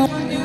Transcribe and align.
Oh. 0.00 0.37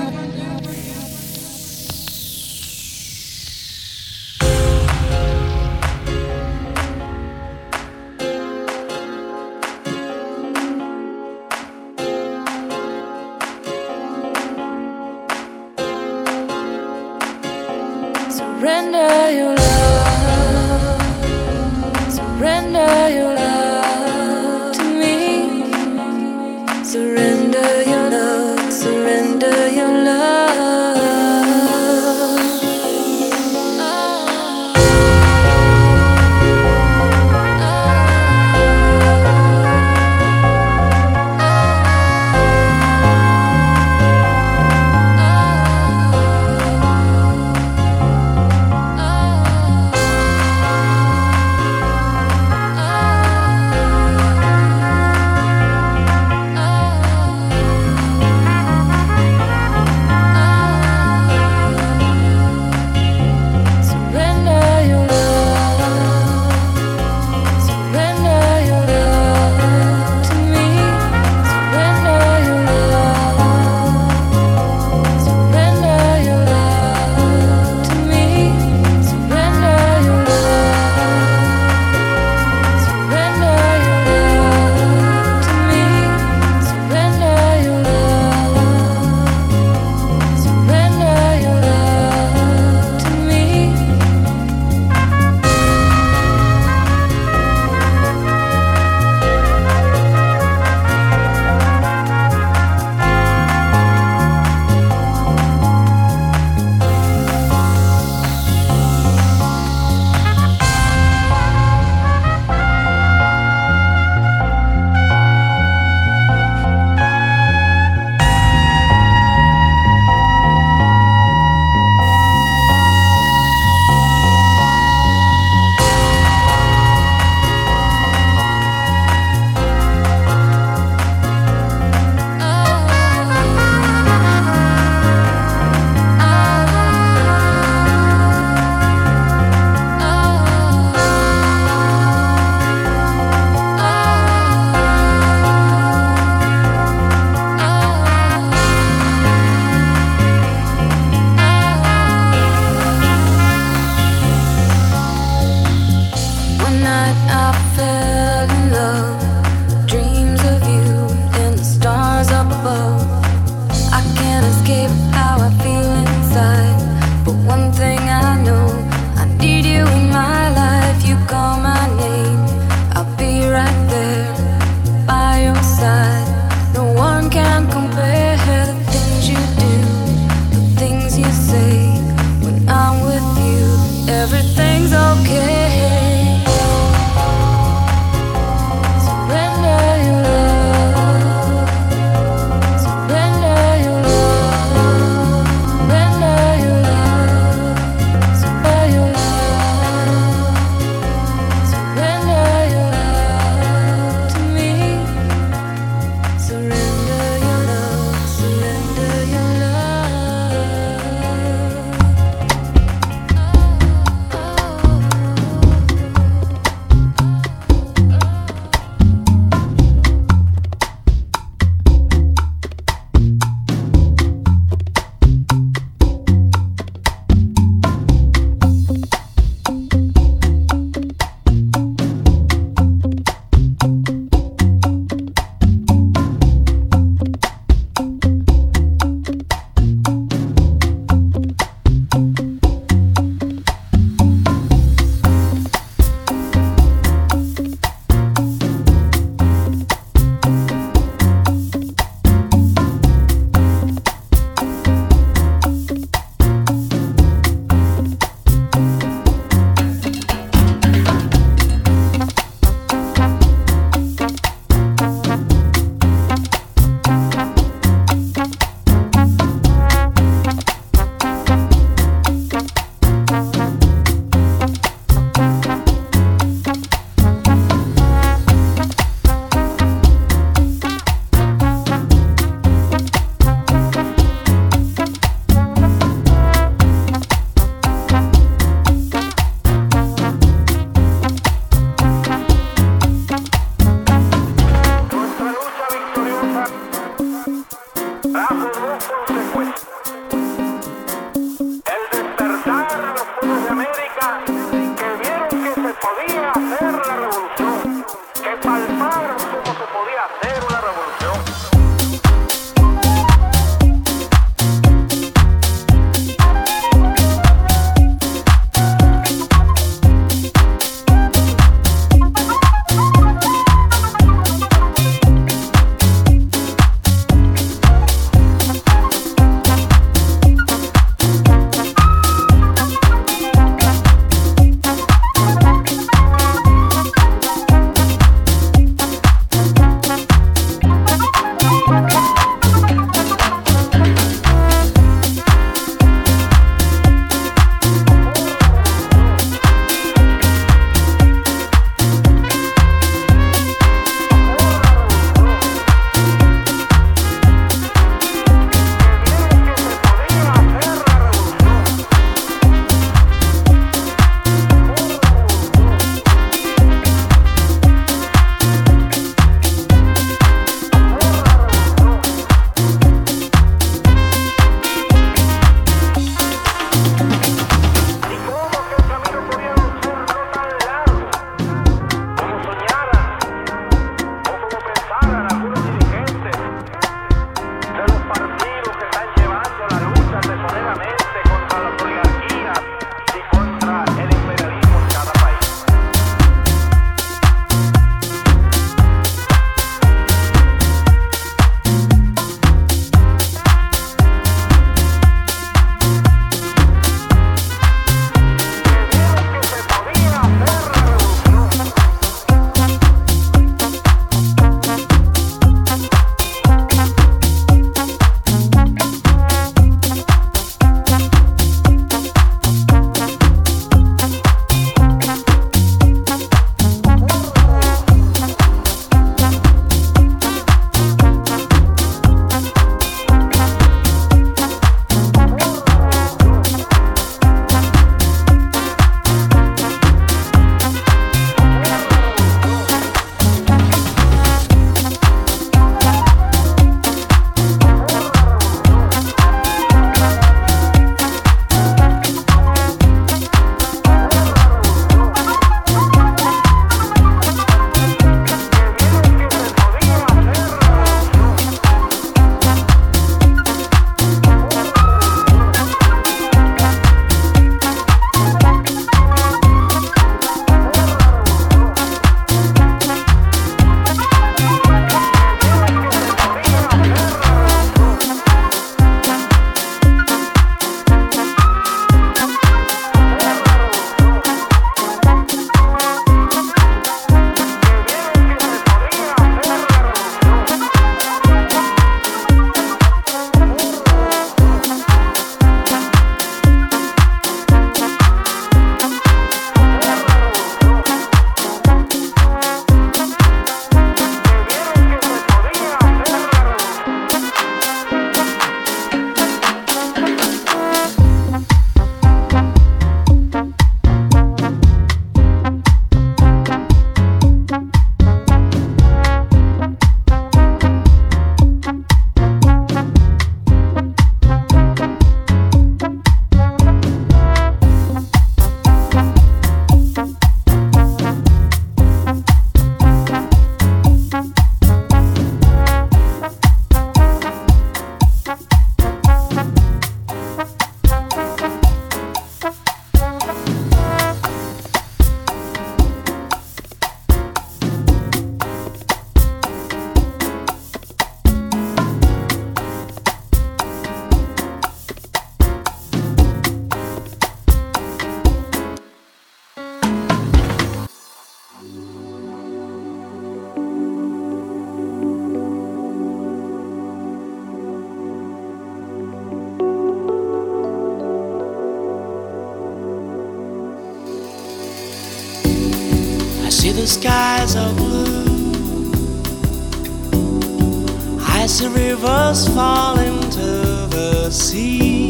I 581.64 581.66
the 581.66 581.89
rivers 581.89 582.68
fall 582.76 583.18
into 583.18 583.61
the 584.09 584.49
sea. 584.51 585.30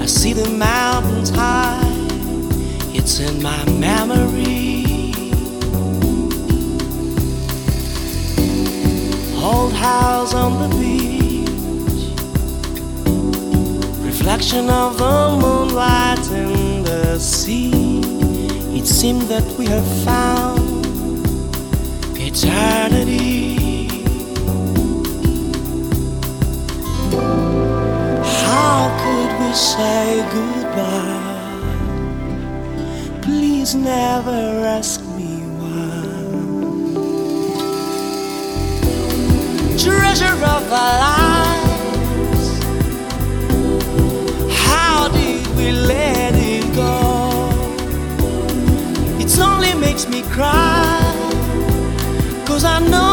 I 0.00 0.06
see 0.06 0.32
the 0.32 0.50
mountains 0.50 1.30
high. 1.30 1.88
It's 2.92 3.20
in 3.20 3.40
my 3.40 3.64
memory. 3.70 5.14
Old 9.40 9.72
house 9.74 10.34
on 10.34 10.52
the 10.62 10.76
beach. 10.80 12.10
Reflection 14.04 14.68
of 14.68 14.98
the 14.98 15.38
moonlight 15.40 16.28
in 16.32 16.82
the 16.82 17.20
sea. 17.20 18.00
It 18.76 18.88
seemed 18.88 19.28
that 19.28 19.46
we 19.56 19.66
have 19.66 19.86
found 20.02 20.84
eternity. 22.18 23.51
How 28.62 28.84
could 29.02 29.30
we 29.40 29.50
say 29.54 30.04
goodbye? 30.36 31.40
Please 33.20 33.74
never 33.74 34.40
ask 34.78 35.00
me 35.18 35.32
why. 35.58 36.02
Treasure 39.84 40.38
of 40.56 40.64
our 40.82 40.94
lives. 41.08 42.46
How 44.68 45.08
did 45.08 45.44
we 45.56 45.68
let 45.72 46.32
it 46.54 46.64
go? 46.82 46.96
It 49.22 49.30
only 49.40 49.74
makes 49.86 50.06
me 50.08 50.22
cry. 50.36 51.00
Cause 52.46 52.64
I 52.64 52.78
know 52.92 53.11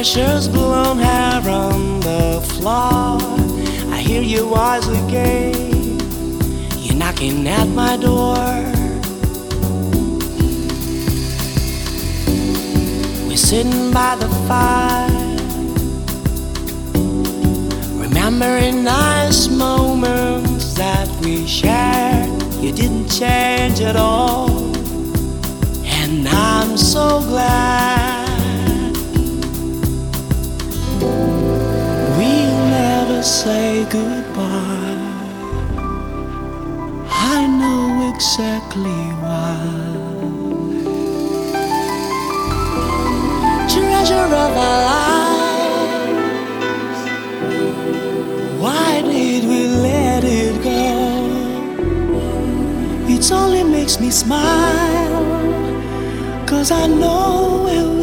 precious 0.00 0.48
blonde 0.48 0.98
hair 0.98 1.46
on 1.50 2.00
the 2.00 2.40
floor. 2.54 3.20
I 3.92 3.98
hear 4.00 4.22
your 4.22 4.46
voice 4.46 4.88
again, 4.88 6.00
you're 6.78 6.96
knocking 6.96 7.46
at 7.46 7.68
my 7.68 7.98
door. 7.98 8.34
We're 13.28 13.36
sitting 13.36 13.92
by 13.92 14.16
the 14.16 14.30
fire, 14.48 15.36
remembering 18.02 18.82
nice 18.82 19.48
moments 19.48 20.72
that 20.76 21.08
we 21.22 21.46
shared. 21.46 22.42
You 22.54 22.72
didn't 22.72 23.10
change 23.10 23.82
at 23.82 23.96
all, 23.96 24.48
and 25.84 26.26
I'm 26.26 26.78
so 26.78 27.20
glad. 27.20 27.79
Say 33.44 33.86
goodbye. 33.88 35.00
I 37.36 37.38
know 37.60 38.12
exactly 38.12 39.02
why. 39.22 39.56
treasure 43.72 44.30
of 44.44 44.52
our 44.68 44.80
lives. 44.92 45.90
Why 48.62 48.90
did 49.12 49.42
we 49.50 49.60
let 49.88 50.22
it 50.24 50.54
go? 50.70 50.82
It 53.14 53.24
only 53.32 53.64
makes 53.76 53.96
me 54.00 54.10
smile, 54.10 55.24
cause 56.46 56.70
I 56.70 56.84
know 56.86 57.62
where 57.64 57.88
we 57.98 57.99